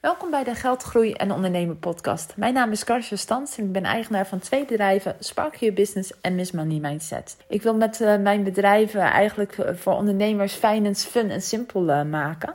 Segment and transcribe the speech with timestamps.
[0.00, 2.32] Welkom bij de Geldgroei en Ondernemen podcast.
[2.36, 6.12] Mijn naam is Karsje Stans en ik ben eigenaar van twee bedrijven, Spark Your Business
[6.20, 7.36] en Miss Money Mindset.
[7.48, 12.54] Ik wil met uh, mijn bedrijven eigenlijk voor ondernemers finance fun en simpel uh, maken.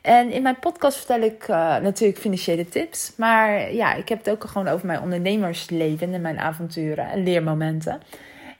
[0.00, 1.48] En in mijn podcast vertel ik
[1.82, 6.38] natuurlijk financiële tips, maar ja, ik heb het ook gewoon over mijn ondernemersleven en mijn
[6.38, 8.00] avonturen en leermomenten.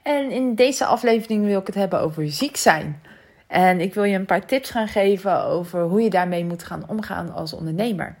[0.01, 3.01] En in deze aflevering wil ik het hebben over ziek zijn.
[3.47, 6.89] En ik wil je een paar tips gaan geven over hoe je daarmee moet gaan
[6.89, 8.15] omgaan als ondernemer.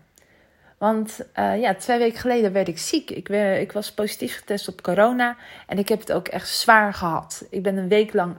[0.77, 3.11] Want uh, ja, twee weken geleden werd ik ziek.
[3.11, 3.29] Ik,
[3.59, 5.35] ik was positief getest op corona
[5.67, 7.45] en ik heb het ook echt zwaar gehad.
[7.49, 8.35] Ik ben een week lang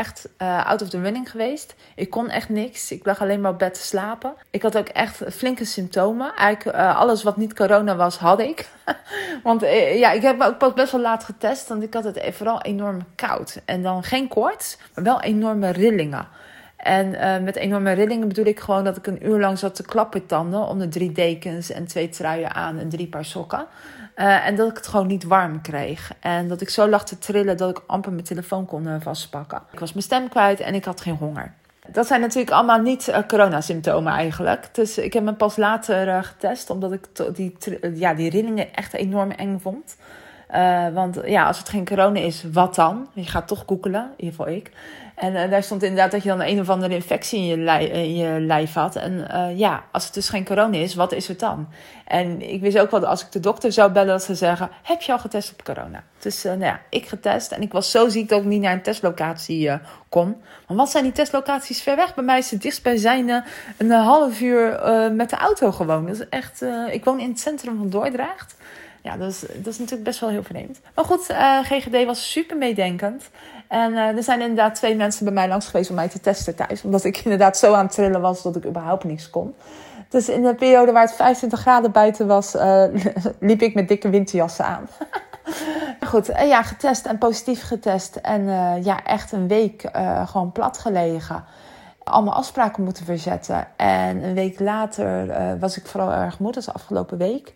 [0.00, 1.74] echt uh, out of the running geweest.
[1.94, 2.92] Ik kon echt niks.
[2.92, 4.34] Ik lag alleen maar op bed te slapen.
[4.50, 6.34] Ik had ook echt flinke symptomen.
[6.36, 8.68] Eigenlijk uh, alles wat niet corona was, had ik.
[9.42, 11.68] want uh, ja, ik heb me ook pas best wel laat getest.
[11.68, 13.60] Want ik had het vooral enorm koud.
[13.64, 16.28] En dan geen koorts, maar wel enorme rillingen.
[16.76, 20.66] En met enorme rillingen bedoel ik gewoon dat ik een uur lang zat te klappertanden
[20.66, 23.66] onder drie dekens en twee truien aan en drie paar sokken.
[24.16, 26.12] Uh, en dat ik het gewoon niet warm kreeg.
[26.20, 29.62] En dat ik zo lag te trillen dat ik amper mijn telefoon kon uh, vastpakken.
[29.72, 31.52] Ik was mijn stem kwijt en ik had geen honger.
[31.88, 34.68] Dat zijn natuurlijk allemaal niet uh, coronasymptomen eigenlijk.
[34.74, 37.56] Dus ik heb me pas later getest, omdat ik die,
[37.94, 39.96] ja, die rillingen echt enorm eng vond.
[40.94, 43.08] want ja, als het geen corona is, wat dan?
[43.12, 44.70] Je gaat toch googelen, in ieder geval ik.
[45.20, 48.16] En uh, daar stond inderdaad dat je dan een of andere infectie in je, in
[48.16, 48.96] je lijf had.
[48.96, 51.68] En uh, ja, als het dus geen corona is, wat is het dan?
[52.04, 54.70] En ik wist ook wel dat als ik de dokter zou bellen, dat ze zeggen:
[54.82, 56.04] Heb je al getest op corona?
[56.18, 57.52] Dus uh, nou ja, ik getest.
[57.52, 59.70] En ik was zo ziek dat ik niet naar een testlocatie
[60.08, 60.36] kon.
[60.66, 62.14] Maar wat zijn die testlocaties ver weg?
[62.14, 63.44] Bij mij is het dichtstbijzijnde
[63.76, 64.80] een half uur
[65.12, 66.06] met de auto gewoon.
[66.06, 66.64] Dat is echt.
[66.90, 68.56] ik woon in het centrum van Dordrecht.
[69.02, 70.80] Ja, dat is, dat is natuurlijk best wel heel vreemd.
[70.94, 71.26] Maar goed,
[71.62, 73.30] GGD was super meedenkend.
[73.70, 76.54] En uh, er zijn inderdaad twee mensen bij mij langs geweest om mij te testen
[76.54, 76.82] thuis.
[76.82, 79.54] Omdat ik inderdaad zo aan het trillen was dat ik überhaupt niks kon.
[80.08, 82.84] Dus in de periode waar het 25 graden buiten was, uh,
[83.40, 84.88] liep ik met dikke winterjassen aan.
[86.10, 88.16] Goed, ja, getest en positief getest.
[88.16, 88.44] En
[88.82, 89.90] ja, echt een week
[90.26, 91.44] gewoon plat gelegen.
[92.04, 93.66] Allemaal afspraken moeten verzetten.
[93.76, 96.52] En een week later was ik vooral erg moe.
[96.52, 97.54] Dat is afgelopen week.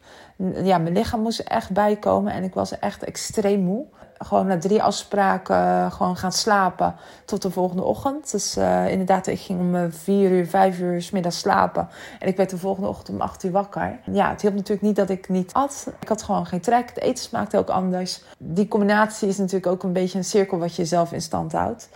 [0.62, 2.32] Ja, mijn lichaam moest echt bijkomen.
[2.32, 3.86] En ik was echt extreem moe
[4.18, 6.94] gewoon na drie afspraken gewoon gaan slapen
[7.24, 8.30] tot de volgende ochtend.
[8.30, 11.88] Dus uh, inderdaad, ik ging om vier uur, vijf uur s middags slapen.
[12.18, 13.98] En ik werd de volgende ochtend om acht uur wakker.
[14.12, 15.86] Ja, het hielp natuurlijk niet dat ik niet at.
[16.00, 16.88] Ik had gewoon geen trek.
[16.88, 18.22] Het eten smaakte ook anders.
[18.38, 21.88] Die combinatie is natuurlijk ook een beetje een cirkel wat je zelf in stand houdt.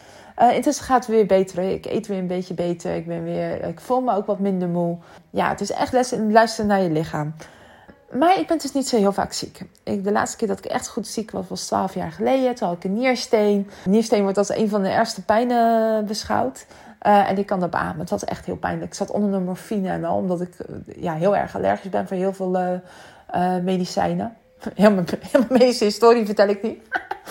[0.43, 1.62] Uh, intussen gaat het weer beter.
[1.62, 2.94] Ik eet weer een beetje beter.
[2.94, 4.97] Ik, ben weer, ik voel me ook wat minder moe.
[5.31, 7.34] Ja, het is echt luisteren naar je lichaam.
[8.12, 9.60] Maar ik ben dus niet zo heel vaak ziek.
[9.82, 12.54] Ik, de laatste keer dat ik echt goed ziek was, was 12 jaar geleden.
[12.54, 13.71] Toen had ik een niersteen.
[13.84, 16.66] Een niersteen wordt als een van de ergste pijnen beschouwd.
[17.06, 17.99] Uh, en ik kan dat beamen.
[17.99, 18.87] Het was echt heel pijnlijk.
[18.87, 20.56] Ik zat onder de morfine en al, omdat ik
[20.97, 22.81] ja, heel erg allergisch ben voor heel veel
[23.62, 24.37] medicijnen.
[24.74, 25.06] Heel mijn,
[25.48, 26.78] medische historie vertel ik niet.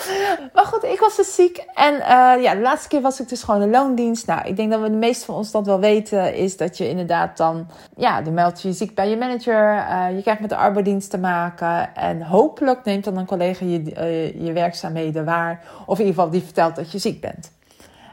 [0.54, 1.64] maar goed, ik was dus ziek.
[1.74, 4.26] En uh, ja, de laatste keer was ik dus gewoon een loondienst.
[4.26, 6.34] Nou, ik denk dat we de meeste van ons dat wel weten.
[6.34, 7.66] Is dat je inderdaad dan...
[7.96, 9.74] Ja, dan meld je je ziek bij je manager.
[9.74, 11.94] Uh, je krijgt met de arbeidsdienst te maken.
[11.94, 15.64] En hopelijk neemt dan een collega je, uh, je werkzaamheden waar.
[15.86, 17.52] Of in ieder geval die vertelt dat je ziek bent.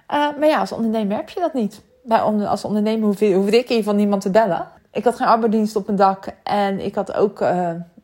[0.07, 1.81] maar ja, als ondernemer heb je dat niet.
[2.03, 4.67] Bij, als ondernemer hoefde, hoefde ik ieder geval niemand te bellen.
[4.91, 6.27] Ik had geen arbeidsdienst op mijn dak.
[6.43, 7.41] En ik had ook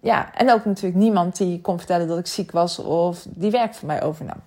[0.01, 3.73] ja, en ook natuurlijk niemand die kon vertellen dat ik ziek was of die werk
[3.73, 4.39] voor mij overnam.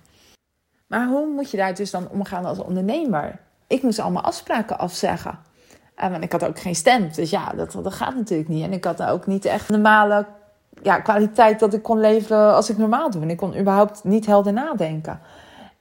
[0.87, 3.39] Maar hoe moet je daar dus dan omgaan als ondernemer?
[3.67, 5.39] Ik moest allemaal afspraken afzeggen.
[5.95, 7.09] En ik had ook geen stem.
[7.15, 8.63] Dus ja, dat, dat gaat natuurlijk niet.
[8.63, 10.25] En ik had ook niet echt normale
[10.83, 13.21] ja, kwaliteit dat ik kon leveren als ik normaal doe.
[13.21, 15.19] En ik kon überhaupt niet helder nadenken.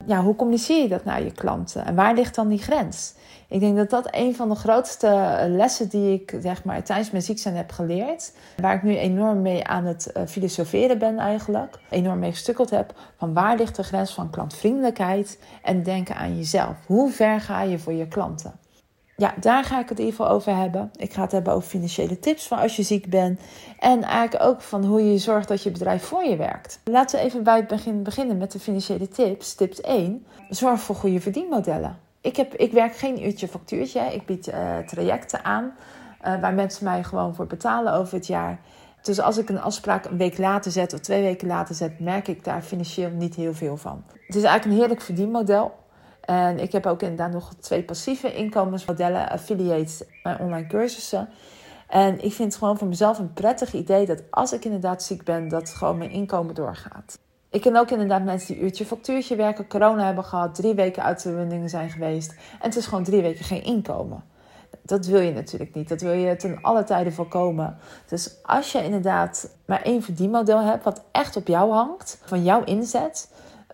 [0.07, 1.85] Ja, hoe communiceer je dat naar je klanten?
[1.85, 3.15] En waar ligt dan die grens?
[3.49, 7.23] Ik denk dat dat een van de grootste lessen die ik zeg maar, tijdens mijn
[7.23, 8.33] ziek zijn heb geleerd.
[8.57, 11.79] Waar ik nu enorm mee aan het uh, filosoferen ben eigenlijk.
[11.91, 12.95] Enorm mee gestukkeld heb.
[13.17, 16.77] Van waar ligt de grens van klantvriendelijkheid en denken aan jezelf?
[16.87, 18.64] Hoe ver ga je voor je klanten?
[19.17, 20.91] Ja, daar ga ik het in ieder geval over hebben.
[20.97, 23.41] Ik ga het hebben over financiële tips van als je ziek bent.
[23.79, 26.81] En eigenlijk ook van hoe je zorgt dat je bedrijf voor je werkt.
[26.85, 29.55] Laten we even bij het begin beginnen met de financiële tips.
[29.55, 30.27] Tips 1.
[30.49, 34.01] Zorg voor goede verdienmodellen ik, heb, ik werk geen uurtje factuurtje.
[34.01, 35.65] Ik bied uh, trajecten aan
[36.27, 38.61] uh, waar mensen mij gewoon voor betalen over het jaar.
[39.03, 42.29] Dus als ik een afspraak een week later zet of twee weken later zet, merk
[42.29, 44.05] ik daar financieel niet heel veel van.
[44.27, 45.75] Het is eigenlijk een heerlijk verdienmodel.
[46.27, 51.29] En ik heb ook inderdaad nog twee passieve inkomensmodellen, affiliates, mijn online cursussen.
[51.89, 55.25] En ik vind het gewoon voor mezelf een prettig idee dat als ik inderdaad ziek
[55.25, 57.19] ben, dat gewoon mijn inkomen doorgaat.
[57.51, 61.21] Ik ken ook inderdaad mensen die uurtje factuurtje werken, corona hebben gehad, drie weken uit
[61.21, 62.31] zijn geweest.
[62.31, 64.25] En het is gewoon drie weken geen inkomen.
[64.83, 65.89] dat wil je natuurlijk niet.
[65.89, 67.77] Dat wil je ten alle tijden voorkomen.
[68.09, 72.65] Dus als je inderdaad maar één verdienmodel hebt, wat echt op jou hangt, van jouw
[72.65, 73.29] inzet,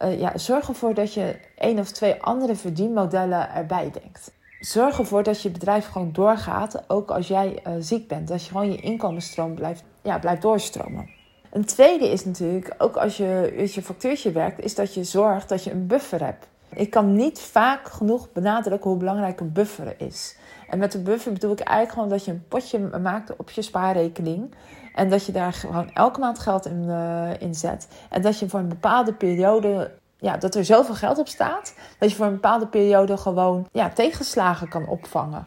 [0.05, 4.33] uh, ja, zorg ervoor dat je één of twee andere verdienmodellen erbij denkt.
[4.61, 8.29] Zorg ervoor dat je bedrijf gewoon doorgaat, ook als jij uh, ziek bent.
[8.29, 11.09] Dat je gewoon je inkomensstroom blijft, ja, blijft doorstromen.
[11.51, 15.65] Een tweede is natuurlijk, ook als je uurtje factuurtje werkt, is dat je zorgt dat
[15.65, 16.47] je een buffer hebt.
[16.75, 20.37] Ik kan niet vaak genoeg benadrukken hoe belangrijk een buffer is.
[20.69, 23.63] En met een buffer bedoel ik eigenlijk gewoon dat je een potje maakt op je
[23.63, 24.55] spaarrekening.
[25.01, 27.89] En dat je daar gewoon elke maand geld in, uh, zet.
[28.11, 32.11] En dat je voor een bepaalde periode, ja, dat er zoveel geld op staat, dat
[32.11, 35.47] je voor een bepaalde periode gewoon ja, tegenslagen kan opvangen.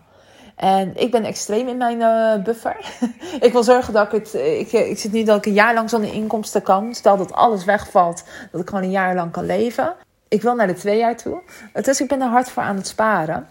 [0.55, 2.77] En ik ben extreem in mijn uh, buffer.
[3.47, 4.33] ik wil zorgen dat ik het.
[4.33, 6.93] Ik, ik zit niet dat ik een jaar lang zonder inkomsten kan.
[6.93, 9.93] Stel dat alles wegvalt, dat ik gewoon een jaar lang kan leven.
[10.27, 11.41] Ik wil naar de twee jaar toe.
[11.73, 13.47] Dus ik ben er hard voor aan het sparen.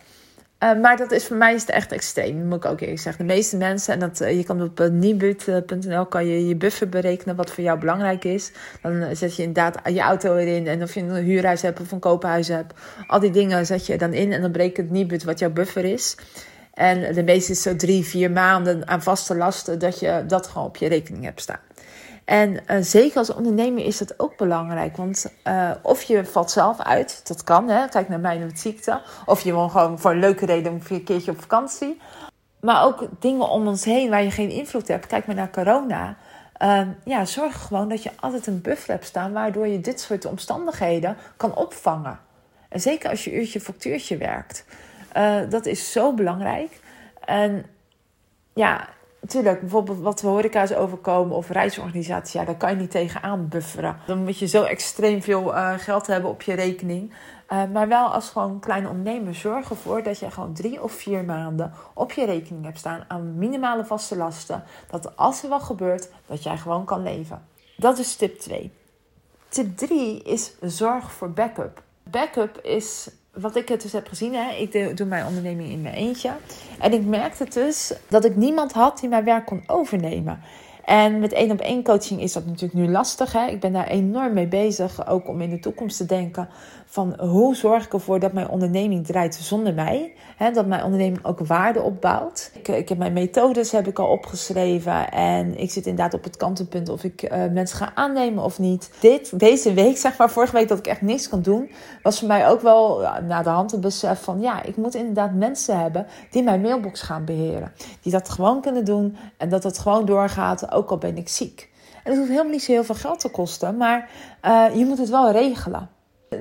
[0.63, 3.27] Uh, maar dat is voor mij is het echt extreem, moet ik ook eerlijk zeggen.
[3.27, 7.37] De meeste mensen, en dat, uh, je kan op uh, kan je je buffer berekenen
[7.37, 8.53] wat voor jou belangrijk is.
[8.83, 11.99] Dan zet je inderdaad je auto erin en of je een huurhuis hebt of een
[11.99, 12.75] koophuis hebt.
[13.07, 16.17] Al die dingen zet je dan in en dan berekent Nibud wat jouw buffer is.
[16.75, 20.67] En de meeste is zo drie, vier maanden aan vaste lasten dat je dat gewoon
[20.67, 21.61] op je rekening hebt staan.
[22.33, 24.97] En uh, zeker als ondernemer is dat ook belangrijk.
[24.97, 27.69] Want uh, of je valt zelf uit, dat kan.
[27.69, 27.89] Hè?
[27.89, 29.01] Kijk naar mij met ziekte.
[29.27, 32.01] Of je wil gewoon voor een leuke reden een keertje op vakantie.
[32.61, 35.07] Maar ook dingen om ons heen waar je geen invloed hebt.
[35.07, 36.17] Kijk maar naar corona.
[36.63, 39.33] Uh, ja, zorg gewoon dat je altijd een buffer hebt staan...
[39.33, 42.19] waardoor je dit soort omstandigheden kan opvangen.
[42.69, 44.65] En zeker als je uurtje factuurtje werkt.
[45.17, 46.81] Uh, dat is zo belangrijk.
[47.25, 47.67] En
[48.53, 48.89] ja,
[49.23, 53.97] natuurlijk, bijvoorbeeld wat de horeca's overkomen of reisorganisaties, ja, daar kan je niet tegenaan bufferen.
[54.07, 57.13] Dan moet je zo extreem veel uh, geld hebben op je rekening.
[57.53, 61.25] Uh, maar wel als gewoon kleine ondernemer zorg ervoor dat je gewoon drie of vier
[61.25, 64.65] maanden op je rekening hebt staan aan minimale vaste lasten.
[64.91, 67.47] Dat als er wat gebeurt, dat jij gewoon kan leven.
[67.77, 68.73] Dat is tip 2.
[69.49, 71.83] Tip 3 is zorg voor backup.
[72.03, 75.95] Backup is wat ik het dus heb gezien, hè, ik doe mijn onderneming in mijn
[75.95, 76.31] eentje.
[76.79, 80.41] En ik merkte dus dat ik niemand had die mijn werk kon overnemen.
[80.85, 83.33] En met één op één coaching is dat natuurlijk nu lastig.
[83.33, 83.47] Hè?
[83.47, 86.49] Ik ben daar enorm mee bezig, ook om in de toekomst te denken
[86.93, 90.13] van hoe zorg ik ervoor dat mijn onderneming draait zonder mij.
[90.37, 90.51] Hè?
[90.51, 92.51] Dat mijn onderneming ook waarde opbouwt.
[92.55, 96.37] Ik, ik, heb mijn methodes heb ik al opgeschreven en ik zit inderdaad op het
[96.37, 98.91] kantenpunt of ik uh, mensen ga aannemen of niet.
[99.01, 101.71] Dit, deze week, zeg maar vorige week dat ik echt niks kan doen,
[102.03, 104.95] was voor mij ook wel ja, na de hand een besef van ja, ik moet
[104.95, 107.73] inderdaad mensen hebben die mijn mailbox gaan beheren.
[108.03, 111.71] Die dat gewoon kunnen doen en dat het gewoon doorgaat, ook al ben ik ziek.
[112.05, 114.09] En het hoeft helemaal niet zo heel veel geld te kosten, maar
[114.45, 115.92] uh, je moet het wel regelen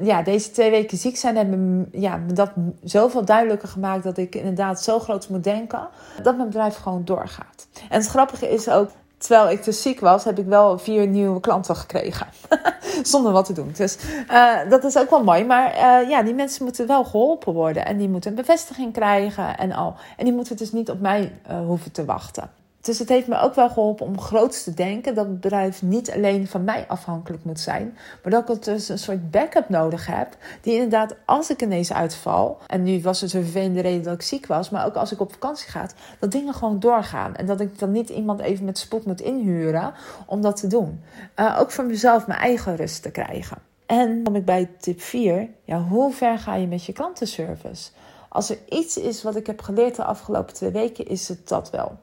[0.01, 2.51] ja, deze twee weken ziek zijn hebben ja, me dat
[2.83, 5.87] zoveel duidelijker gemaakt dat ik inderdaad zo groot moet denken
[6.23, 7.67] dat mijn bedrijf gewoon doorgaat.
[7.89, 11.39] En het grappige is ook, terwijl ik dus ziek was, heb ik wel vier nieuwe
[11.39, 12.27] klanten gekregen.
[13.03, 13.71] Zonder wat te doen.
[13.77, 13.97] Dus
[14.31, 15.45] uh, dat is ook wel mooi.
[15.45, 17.85] Maar uh, ja, die mensen moeten wel geholpen worden.
[17.85, 19.95] En die moeten een bevestiging krijgen en al.
[20.17, 22.49] En die moeten dus niet op mij uh, hoeven te wachten.
[22.81, 26.11] Dus het heeft me ook wel geholpen om groots te denken dat het bedrijf niet
[26.11, 30.37] alleen van mij afhankelijk moet zijn, maar dat ik dus een soort backup nodig heb.
[30.61, 34.21] Die inderdaad, als ik ineens uitval, en nu was het een vervelende reden dat ik
[34.21, 35.89] ziek was, maar ook als ik op vakantie ga,
[36.19, 37.35] dat dingen gewoon doorgaan.
[37.35, 39.93] En dat ik dan niet iemand even met spoed moet inhuren
[40.25, 41.03] om dat te doen.
[41.35, 43.57] Uh, ook voor mezelf mijn eigen rust te krijgen.
[43.85, 45.49] En kom ik bij tip 4.
[45.63, 47.91] Ja, hoe ver ga je met je klantenservice?
[48.29, 51.69] Als er iets is wat ik heb geleerd de afgelopen twee weken, is het dat
[51.69, 51.97] wel.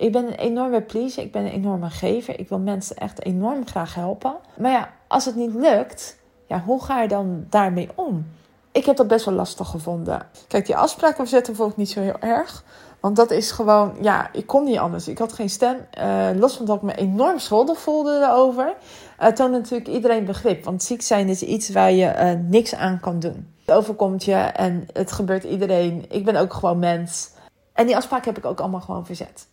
[0.00, 1.22] Ik ben een enorme pleaser.
[1.22, 2.38] Ik ben een enorme gever.
[2.38, 4.34] Ik wil mensen echt enorm graag helpen.
[4.56, 6.16] Maar ja, als het niet lukt,
[6.46, 8.26] ja, hoe ga je dan daarmee om?
[8.72, 10.26] Ik heb dat best wel lastig gevonden.
[10.48, 12.64] Kijk, die afspraken verzetten vond ik niet zo heel erg.
[13.00, 15.08] Want dat is gewoon, ja, ik kon niet anders.
[15.08, 15.76] Ik had geen stem.
[15.98, 18.74] Uh, los van dat ik me enorm schuldig voelde daarover.
[19.20, 20.64] Uh, toonde natuurlijk iedereen begrip.
[20.64, 23.54] Want ziek zijn is iets waar je uh, niks aan kan doen.
[23.64, 26.04] Het overkomt je en het gebeurt iedereen.
[26.08, 27.30] Ik ben ook gewoon mens.
[27.72, 29.48] En die afspraak heb ik ook allemaal gewoon verzet.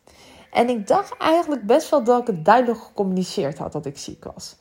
[0.57, 4.23] En ik dacht eigenlijk best wel dat ik het duidelijk gecommuniceerd had dat ik ziek
[4.33, 4.55] was.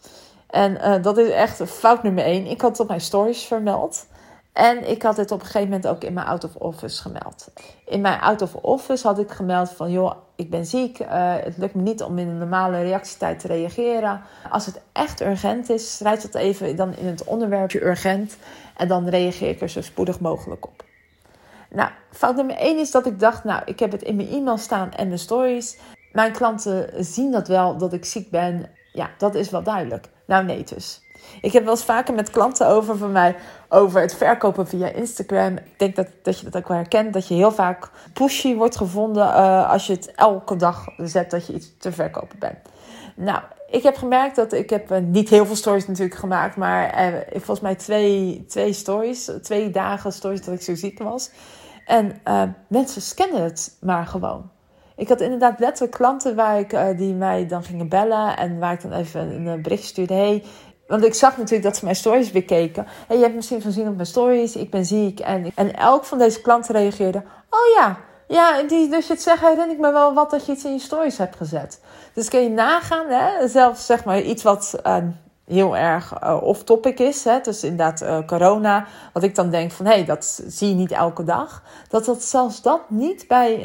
[0.46, 2.46] En uh, dat is echt fout nummer één.
[2.46, 4.06] Ik had het op mijn stories vermeld.
[4.52, 7.48] En ik had het op een gegeven moment ook in mijn out of office gemeld.
[7.86, 11.00] In mijn out of office had ik gemeld van joh, ik ben ziek.
[11.00, 14.20] Uh, het lukt me niet om in een normale reactietijd te reageren.
[14.50, 18.36] Als het echt urgent is, schrijf dat even dan in het onderwerpje urgent.
[18.76, 20.85] En dan reageer ik er zo spoedig mogelijk op.
[21.70, 24.58] Nou, fout nummer 1 is dat ik dacht, nou, ik heb het in mijn e-mail
[24.58, 25.78] staan en mijn stories.
[26.12, 28.70] Mijn klanten zien dat wel, dat ik ziek ben.
[28.92, 30.08] Ja, dat is wel duidelijk.
[30.26, 31.00] Nou, nee dus.
[31.40, 33.36] Ik heb wel eens vaker met klanten over van mij
[33.68, 35.56] over het verkopen via Instagram.
[35.56, 37.12] Ik denk dat, dat je dat ook wel herkent.
[37.12, 41.46] Dat je heel vaak pushy wordt gevonden uh, als je het elke dag zet dat
[41.46, 42.58] je iets te verkopen bent.
[43.16, 46.56] Nou, ik heb gemerkt dat ik heb uh, niet heel veel stories natuurlijk gemaakt.
[46.56, 49.30] Maar uh, volgens mij twee, twee stories.
[49.42, 51.30] Twee dagen stories dat ik zo ziek was.
[51.86, 52.20] En
[52.68, 54.50] mensen scannen het maar gewoon.
[54.96, 58.36] Ik had inderdaad letterlijk klanten waar ik, die mij dan gingen bellen.
[58.36, 60.14] En waar ik dan even een bericht stuurde.
[60.14, 60.44] Hey,
[60.86, 62.86] want ik zag natuurlijk dat ze mijn stories bekeken.
[63.08, 65.20] En je hebt misschien gezien op mijn stories, ik ben ziek.
[65.20, 69.48] En, en elk van deze klanten reageerde: Oh ja, ja, die, dus je het zeggen
[69.48, 71.80] herinner ik me wel wat dat je iets in je stories hebt gezet.
[72.12, 73.48] Dus kun je nagaan, hè?
[73.48, 74.96] zelfs zeg maar iets wat uh,
[75.44, 77.24] heel erg uh, off-topic is.
[77.24, 77.40] Hè?
[77.40, 80.92] Dus inderdaad uh, corona, wat ik dan denk van hé, hey, dat zie je niet
[80.92, 81.62] elke dag.
[81.88, 83.58] Dat dat zelfs dat niet bij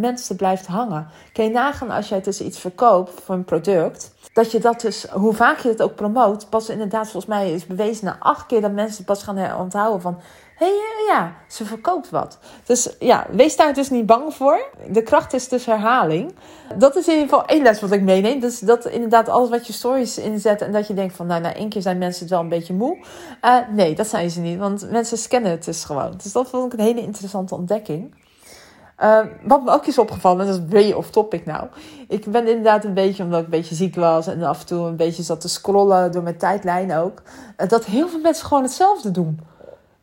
[0.00, 1.08] mensen blijft hangen.
[1.32, 5.06] Kun je nagaan als jij dus iets verkoopt voor een product dat je dat dus,
[5.10, 8.60] hoe vaak je het ook promoot, pas inderdaad, volgens mij is bewezen na acht keer
[8.60, 10.20] dat mensen pas gaan onthouden van.
[10.54, 12.38] Hey, eh, ja, ze verkoopt wat.
[12.64, 14.66] Dus ja, wees daar dus niet bang voor.
[14.88, 16.34] De kracht is dus herhaling.
[16.76, 18.40] Dat is in ieder geval één les wat ik meeneem.
[18.40, 21.54] Dus dat inderdaad alles wat je stories inzet en dat je denkt van, nou, na
[21.54, 22.98] één keer zijn mensen het wel een beetje moe.
[23.44, 26.12] Uh, nee, dat zijn ze niet, want mensen scannen het dus gewoon.
[26.22, 28.14] Dus dat vond ik een hele interessante ontdekking.
[29.02, 31.66] Uh, wat me ook is opgevallen, dat is way off topic nou.
[32.08, 34.86] Ik ben inderdaad een beetje, omdat ik een beetje ziek was en af en toe
[34.86, 37.22] een beetje zat te scrollen door mijn tijdlijn ook,
[37.56, 39.40] uh, dat heel veel mensen gewoon hetzelfde doen.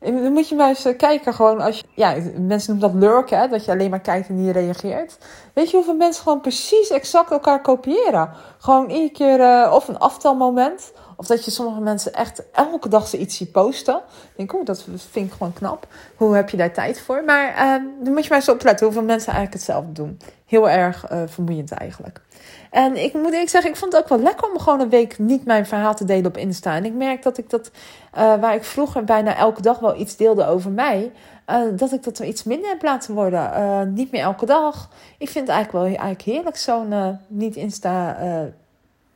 [0.01, 3.39] Dan moet je maar eens eh, kijken, gewoon als je, ja, mensen noemen dat lurken,
[3.39, 5.17] hè, dat je alleen maar kijkt en niet reageert.
[5.53, 8.29] Weet je hoeveel mensen gewoon precies exact elkaar kopiëren?
[8.57, 13.07] Gewoon iedere keer, uh, of een aftelmoment, of dat je sommige mensen echt elke dag
[13.07, 14.01] ze iets ziet posten.
[14.35, 15.87] Denk, oh, dat vind ik gewoon knap.
[16.15, 17.23] Hoe heb je daar tijd voor?
[17.23, 20.19] Maar uh, dan moet je maar eens opletten hoeveel mensen eigenlijk hetzelfde doen.
[20.51, 22.21] Heel erg uh, vermoeiend eigenlijk.
[22.69, 25.19] En ik moet eerlijk zeggen, ik vond het ook wel lekker om gewoon een week
[25.19, 26.75] niet mijn verhaal te delen op Insta.
[26.75, 27.71] En ik merk dat ik dat,
[28.17, 31.11] uh, waar ik vroeger bijna elke dag wel iets deelde over mij,
[31.49, 33.93] uh, dat ik dat er iets minder heb laten worden.
[33.93, 34.89] Niet meer elke dag.
[35.17, 38.17] Ik vind het eigenlijk wel eigenlijk heerlijk zo'n niet Insta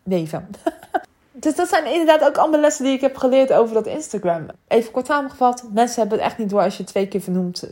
[0.04, 0.50] leven.
[1.46, 4.46] Dus dat zijn inderdaad ook allemaal lessen die ik heb geleerd over dat Instagram.
[4.68, 7.64] Even kort samengevat, mensen hebben het echt niet door als je twee keer vernoemt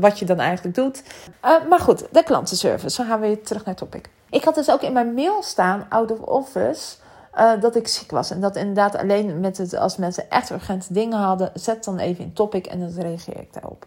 [0.00, 1.02] wat je dan eigenlijk doet.
[1.44, 2.96] Uh, maar goed, de klantenservice.
[2.96, 4.10] Dan gaan we weer terug naar topic.
[4.30, 6.96] Ik had dus ook in mijn mail staan, out of office,
[7.34, 8.30] uh, dat ik ziek was.
[8.30, 12.24] En dat inderdaad alleen met het, als mensen echt urgente dingen hadden, zet dan even
[12.24, 13.86] in topic en dan reageer ik daarop.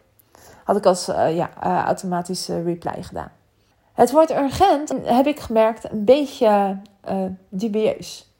[0.63, 1.50] Had ik als uh, ja,
[1.86, 3.31] automatische reply gedaan.
[3.93, 6.77] Het woord urgent heb ik gemerkt een beetje
[7.50, 8.31] dubieus.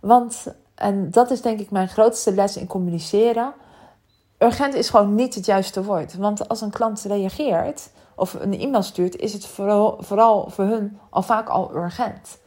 [0.00, 3.52] Want, en dat is denk ik mijn grootste les in communiceren.
[4.38, 6.16] Urgent is gewoon niet het juiste woord.
[6.16, 10.98] Want als een klant reageert of een e-mail stuurt, is het vooral, vooral voor hun
[11.10, 12.38] al vaak al urgent.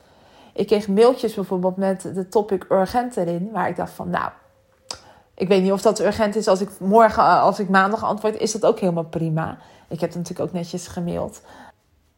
[0.54, 4.30] Ik kreeg mailtjes bijvoorbeeld met de topic urgent erin, waar ik dacht van, nou,
[5.36, 6.48] ik weet niet of dat urgent is.
[6.48, 9.58] Als ik morgen, als ik maandag antwoord, is dat ook helemaal prima.
[9.88, 11.42] Ik heb natuurlijk ook netjes gemaild.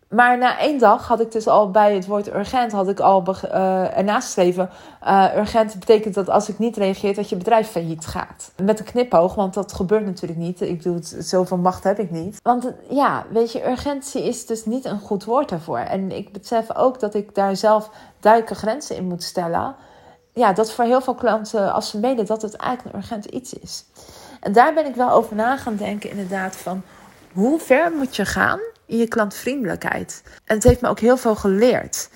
[0.09, 3.23] Maar na één dag had ik dus al bij het woord urgent had ik al
[3.27, 4.69] uh, ernaast geschreven.
[5.03, 8.51] Uh, urgent betekent dat als ik niet reageer, dat je bedrijf failliet gaat.
[8.63, 10.61] Met een knipoog, want dat gebeurt natuurlijk niet.
[10.61, 12.39] Ik bedoel, zoveel macht heb ik niet.
[12.43, 15.77] Want ja, weet je, urgentie is dus niet een goed woord daarvoor.
[15.77, 19.75] En ik besef ook dat ik daar zelf duidelijke grenzen in moet stellen.
[20.33, 23.53] Ja, dat voor heel veel klanten, als ze mailen, dat het eigenlijk een urgent iets
[23.53, 23.85] is.
[24.39, 26.81] En daar ben ik wel over na gaan denken, inderdaad, van
[27.33, 30.21] hoe ver moet je gaan in je klantvriendelijkheid.
[30.45, 32.09] En het heeft me ook heel veel geleerd.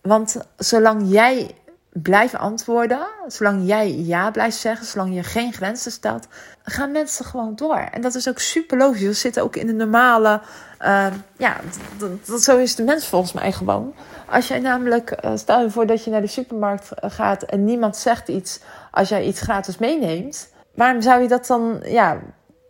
[0.00, 1.54] Want zolang jij
[1.92, 6.26] blijft antwoorden, zolang jij ja blijft zeggen, zolang je geen grenzen stelt,
[6.62, 7.76] gaan mensen gewoon door.
[7.76, 9.02] En dat is ook super logisch.
[9.02, 10.40] We zitten ook in de normale.
[10.80, 11.56] Uh, ja,
[11.98, 13.94] dat, zo is de mens volgens mij gewoon.
[14.28, 17.64] Als jij namelijk, uh, stel je voor dat je naar de supermarkt eh, gaat en
[17.64, 20.50] niemand zegt iets als jij iets gratis meeneemt.
[20.74, 22.18] Waarom zou je dat dan, ja,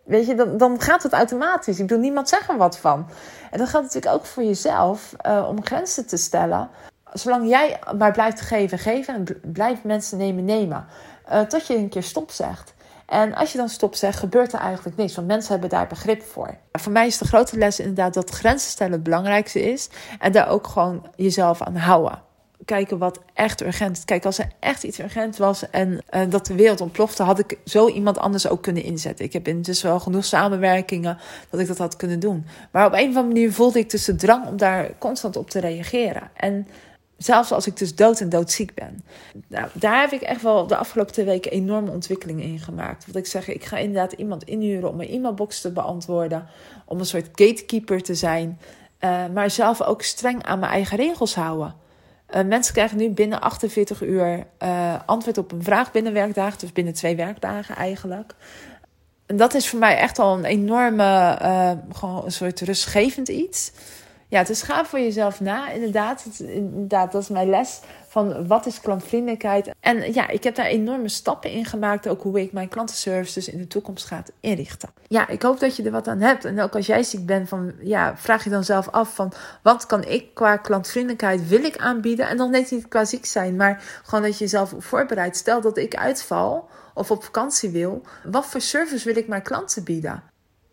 [0.05, 1.79] Weet je, dan, dan gaat het automatisch.
[1.79, 3.07] Ik bedoel, niemand zegt er wat van.
[3.51, 6.69] En dat gaat natuurlijk ook voor jezelf uh, om grenzen te stellen.
[7.13, 10.87] Zolang jij maar blijft geven, geven en blijft mensen nemen, nemen.
[11.33, 12.75] Uh, tot je een keer stop zegt.
[13.07, 15.15] En als je dan stop zegt, gebeurt er eigenlijk niks.
[15.15, 16.57] Want mensen hebben daar begrip voor.
[16.73, 19.89] Voor mij is de grote les inderdaad dat grenzen stellen het belangrijkste is.
[20.19, 22.31] En daar ook gewoon jezelf aan houden
[22.65, 24.05] kijken wat echt urgent is.
[24.05, 27.59] Kijk, als er echt iets urgent was en uh, dat de wereld ontplofte, had ik
[27.65, 29.25] zo iemand anders ook kunnen inzetten.
[29.25, 31.19] Ik heb intussen wel genoeg samenwerkingen
[31.51, 32.47] dat ik dat had kunnen doen.
[32.71, 35.51] Maar op een of andere manier voelde ik dus de drang om daar constant op
[35.51, 36.31] te reageren.
[36.37, 36.67] En
[37.17, 39.05] zelfs als ik dus dood en doodziek ben.
[39.49, 43.05] Nou, daar heb ik echt wel de afgelopen twee weken enorme ontwikkelingen in gemaakt.
[43.05, 46.47] Want ik zeg, ik ga inderdaad iemand inhuren om mijn e-mailbox te beantwoorden.
[46.85, 48.59] Om een soort gatekeeper te zijn.
[49.01, 51.75] Uh, maar zelf ook streng aan mijn eigen regels houden.
[52.35, 56.73] Uh, mensen krijgen nu binnen 48 uur uh, antwoord op een vraag binnen werkdagen, dus
[56.73, 58.35] binnen twee werkdagen eigenlijk.
[59.27, 63.73] En dat is voor mij echt al een enorme, uh, gewoon een soort rustgevend iets.
[64.33, 66.25] Ja, is gaaf voor jezelf na, inderdaad.
[66.39, 69.71] Inderdaad, dat is mijn les van wat is klantvriendelijkheid.
[69.81, 72.09] En ja, ik heb daar enorme stappen in gemaakt.
[72.09, 74.89] Ook hoe ik mijn klantenservice dus in de toekomst ga inrichten.
[75.09, 76.45] Ja, ik hoop dat je er wat aan hebt.
[76.45, 79.87] En ook als jij ziek bent, van, ja, vraag je dan zelf af van wat
[79.87, 82.29] kan ik qua klantvriendelijkheid wil ik aanbieden.
[82.29, 85.37] En dan net niet qua ziek zijn, maar gewoon dat je jezelf voorbereidt.
[85.37, 88.03] Stel dat ik uitval of op vakantie wil.
[88.25, 90.23] Wat voor service wil ik mijn klanten bieden?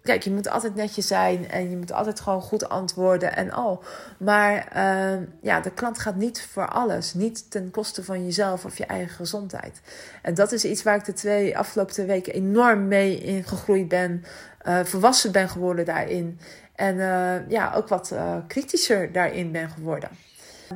[0.09, 3.83] Kijk, je moet altijd netjes zijn en je moet altijd gewoon goed antwoorden en al.
[4.17, 7.13] Maar uh, ja, de klant gaat niet voor alles.
[7.13, 9.81] Niet ten koste van jezelf of je eigen gezondheid.
[10.21, 14.23] En dat is iets waar ik de twee afgelopen weken enorm mee in gegroeid ben.
[14.67, 16.39] Uh, volwassen ben geworden daarin.
[16.75, 20.09] En uh, ja, ook wat uh, kritischer daarin ben geworden.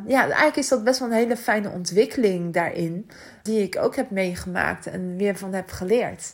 [0.08, 3.10] Ja, eigenlijk is dat best wel een hele fijne ontwikkeling daarin.
[3.44, 6.34] Die ik ook heb meegemaakt en weer van heb geleerd.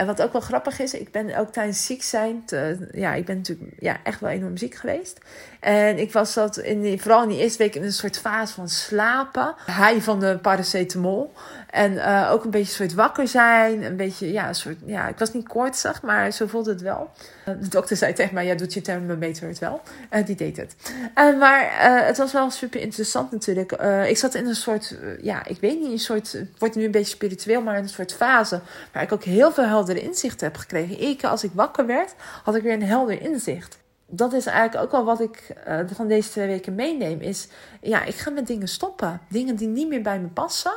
[0.00, 2.44] En wat ook wel grappig is, ik ben ook tijdens ziek zijn,
[2.92, 5.18] ja, ik ben natuurlijk ja, echt wel enorm ziek geweest.
[5.60, 8.68] En ik was dat in vooral in die eerste week in een soort fase van
[8.68, 9.54] slapen.
[9.64, 11.32] Hij van de paracetamol.
[11.70, 13.82] En uh, ook een beetje soort wakker zijn.
[13.82, 17.10] Een beetje, ja, soort, ja, ik was niet koortsig, maar zo voelde het wel.
[17.44, 19.80] De dokter zei tegen mij, ja, doet je thermometer het wel?
[20.08, 20.76] En uh, die deed het.
[21.14, 21.70] Uh, maar
[22.06, 23.72] het was wel super interessant natuurlijk.
[24.08, 26.90] ik zat in een soort, ja, ik weet niet, een soort, het wordt nu een
[26.90, 28.60] beetje spiritueel, maar in een soort fase.
[28.92, 31.16] Waar ik ook heel veel heldere inzichten heb gekregen.
[31.16, 33.78] Keer als ik wakker werd, had ik weer een helder inzicht
[34.10, 35.54] dat is eigenlijk ook wel wat ik
[35.94, 37.20] van deze twee weken meeneem.
[37.20, 37.48] Is
[37.80, 39.20] ja, ik ga met dingen stoppen.
[39.28, 40.72] Dingen die niet meer bij me passen.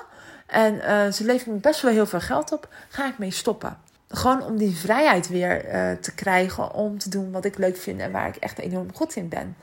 [0.48, 2.70] En uh, ze leveren me best wel heel veel geld op.
[2.90, 3.78] Ga ik mee stoppen.
[4.08, 8.00] Gewoon om die vrijheid weer uh, te krijgen om te doen wat ik leuk vind
[8.00, 9.56] en waar ik echt enorm goed in ben.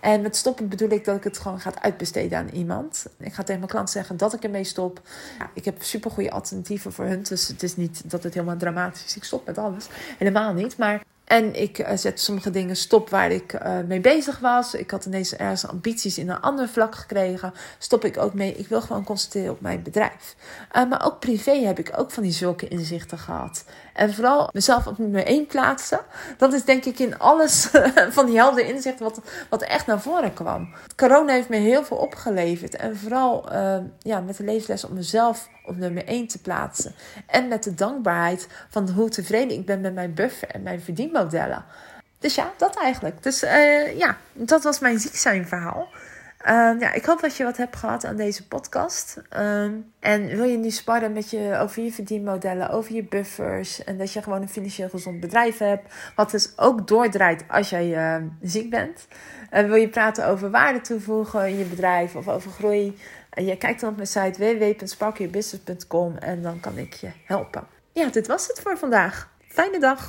[0.00, 3.06] En met stoppen bedoel ik dat ik het gewoon ga uitbesteden aan iemand.
[3.18, 5.00] Ik ga tegen mijn klant zeggen dat ik ermee stop.
[5.52, 7.22] Ik heb super goede alternatieven voor hun.
[7.22, 9.16] Dus het is niet dat het helemaal dramatisch is.
[9.16, 9.86] Ik stop met alles.
[10.18, 10.76] Helemaal niet.
[10.76, 14.74] Maar en ik uh, zet sommige dingen stop waar ik uh, mee bezig was.
[14.74, 17.52] Ik had ineens ergens ambities in een ander vlak gekregen.
[17.78, 18.54] Stop ik ook mee.
[18.54, 20.36] Ik wil gewoon concentreren op mijn bedrijf.
[20.76, 23.64] Uh, maar ook privé heb ik ook van die zulke inzichten gehad.
[23.98, 26.00] En vooral mezelf op nummer 1 plaatsen.
[26.36, 27.68] Dat is denk ik in alles
[28.16, 30.74] van die helder inzichten wat, wat echt naar voren kwam.
[30.96, 32.76] Corona heeft me heel veel opgeleverd.
[32.76, 33.48] En vooral
[33.98, 36.94] ja, met de levensles om mezelf op nummer 1 te plaatsen.
[37.26, 41.64] En met de dankbaarheid van hoe tevreden ik ben met mijn buffer en mijn verdienmodellen.
[42.18, 43.22] Dus ja, dat eigenlijk.
[43.22, 45.88] Dus uh, ja, dat was mijn ziek zijn verhaal.
[46.46, 49.22] Uh, ja, ik hoop dat je wat hebt gehad aan deze podcast.
[49.32, 49.62] Uh,
[50.00, 53.84] en wil je nu sparren met je over je verdienmodellen, over je buffers.
[53.84, 55.94] En dat je gewoon een financieel gezond bedrijf hebt.
[56.14, 59.06] Wat dus ook doordraait als jij ehm, ziek bent.
[59.50, 62.98] wil je praten over waarde toevoegen in je bedrijf of over groei.
[63.34, 67.66] je kijkt dan op mijn site www.sparkyourbusiness.com en dan kan ik je helpen.
[67.92, 69.30] Ja, dit was het voor vandaag.
[69.48, 70.06] Fijne dag!